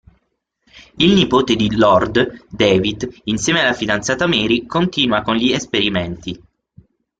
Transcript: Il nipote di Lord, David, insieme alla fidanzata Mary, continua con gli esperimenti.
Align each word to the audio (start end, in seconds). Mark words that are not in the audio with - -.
Il 0.97 1.13
nipote 1.13 1.55
di 1.55 1.75
Lord, 1.77 2.47
David, 2.49 3.07
insieme 3.25 3.61
alla 3.61 3.73
fidanzata 3.75 4.25
Mary, 4.25 4.65
continua 4.65 5.21
con 5.21 5.35
gli 5.35 5.51
esperimenti. 5.51 6.41